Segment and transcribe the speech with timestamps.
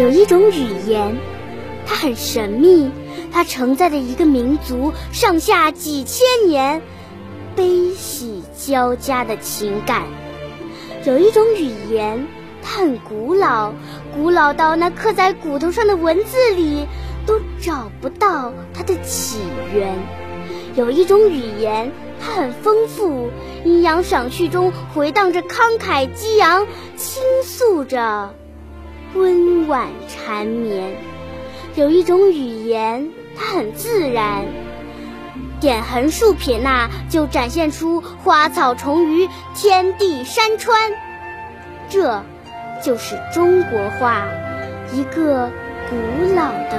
[0.00, 1.14] 有一种语言，
[1.84, 2.90] 它很神秘，
[3.30, 6.80] 它承载着一个民族上下几千年
[7.54, 10.04] 悲喜交加的情感。
[11.04, 12.26] 有一种语言，
[12.62, 13.74] 它很古老，
[14.14, 16.86] 古老到那刻在骨头上的文字里
[17.26, 19.36] 都找不到它的起
[19.74, 19.98] 源。
[20.76, 23.28] 有一种语言，它很丰富，
[23.66, 28.34] 阴阳赏序中回荡着慷慨激昂，倾诉着。
[29.14, 30.96] 温婉缠绵，
[31.74, 34.44] 有一种语言，它很自然，
[35.60, 40.92] 点横竖撇捺就展现出花草虫鱼、天地山川，
[41.88, 42.22] 这
[42.82, 44.26] 就是中国画，
[44.92, 45.50] 一个
[45.88, 45.96] 古
[46.34, 46.78] 老的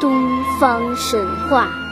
[0.00, 1.85] 东方神话。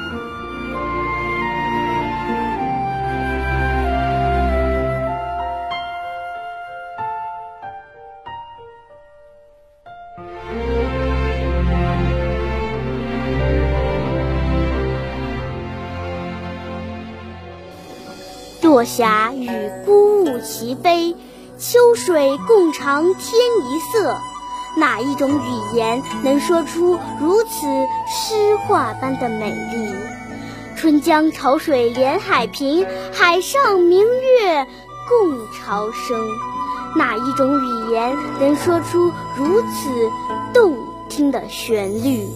[18.85, 19.49] 霞与
[19.85, 21.17] 孤鹜齐飞，
[21.59, 24.17] 秋水共长天一色。
[24.77, 27.67] 哪一种语言能说出如此
[28.09, 29.95] 诗画般的美丽？
[30.77, 34.67] 春江潮水连海平，海上明月
[35.09, 36.19] 共潮生。
[36.97, 40.11] 哪一种语言能说出如此
[40.53, 40.77] 动
[41.09, 42.27] 听的旋律？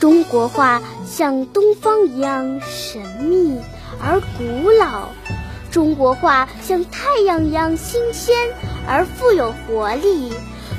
[0.00, 3.56] 中国话像东方一样神秘。
[4.04, 5.10] 而古老，
[5.70, 8.36] 中国话像太阳一样新鲜
[8.86, 10.32] 而富有活力，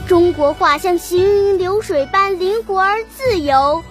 [0.07, 3.81] 中国话像行云流水般灵活而自由，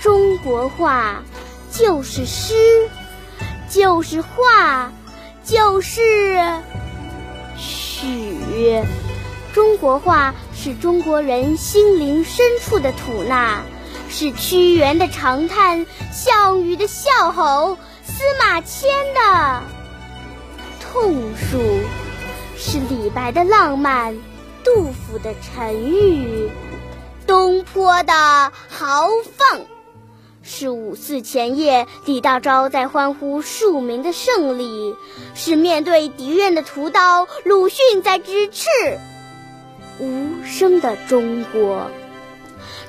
[0.00, 1.22] 中国话
[1.70, 2.54] 就是诗，
[3.68, 4.90] 就是画，
[5.44, 6.00] 就是
[7.58, 8.82] 曲。
[9.52, 13.60] 中国话是中国人心灵深处的吐纳，
[14.08, 17.76] 是屈原的长叹，项羽的笑吼。
[18.20, 19.62] 司马迁的。
[20.78, 21.58] 痛述，
[22.54, 24.14] 是李白的浪漫，
[24.62, 26.50] 杜甫的沉郁，
[27.26, 28.12] 东坡的
[28.68, 29.62] 豪放，
[30.42, 34.94] 是五四前夜李大钊在欢呼庶民的胜利，
[35.34, 38.68] 是面对敌人的屠刀鲁迅在直斥
[39.98, 41.90] 无声的中国。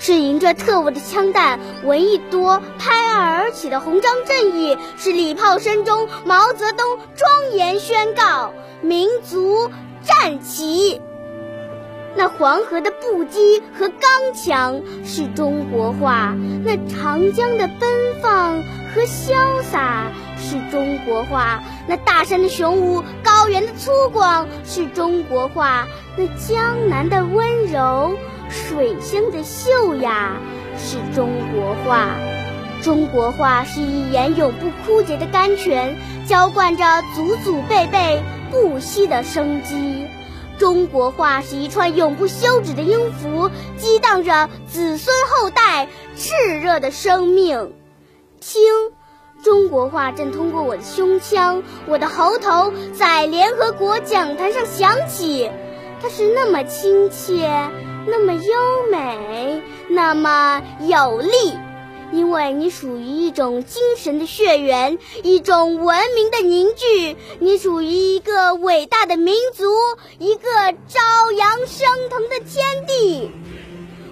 [0.01, 8.51] 是迎着特务的枪弹，闻一多拍案而起的红章正义；是礼炮声中毛泽东庄严宣告
[8.81, 9.69] 民族
[10.01, 10.99] 站起。
[12.15, 16.35] 那黄河的不羁和刚强是中国话，
[16.65, 17.87] 那长江的奔
[18.23, 18.55] 放
[18.95, 25.87] 和潇洒是中国话，那大山的雄武、高原的粗犷是中国话，
[26.17, 28.17] 那江南的温柔。
[28.51, 30.37] 水乡的秀雅
[30.77, 32.17] 是中国话，
[32.81, 35.97] 中国话是一眼永不枯竭的甘泉，
[36.27, 36.83] 浇灌着
[37.15, 40.05] 祖祖辈辈不息的生机。
[40.57, 45.87] 中国话是一串永不休止的音符，激荡着子孙后代
[46.17, 47.73] 炽热的生命。
[48.39, 48.61] 听，
[49.43, 55.49] 中国话正通过我的胸腔、我的喉头，在联合国讲坛上响起，
[56.01, 57.49] 它是那么亲切。
[58.07, 58.41] 那么优
[58.91, 61.57] 美，那么有力，
[62.11, 67.15] 因为你属于一种精神的血缘，一种文明的凝聚。
[67.39, 69.65] 你属于一个伟大的民族，
[70.17, 70.41] 一个
[70.87, 73.31] 朝阳升腾的天地。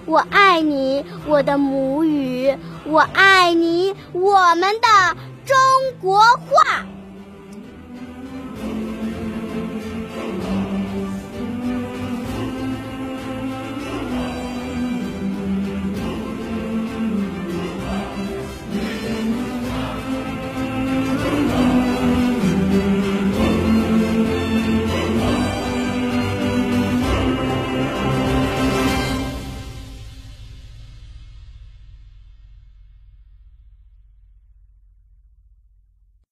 [0.06, 5.56] 我爱你，我的母语，我爱你，我们的中
[6.00, 6.86] 国话。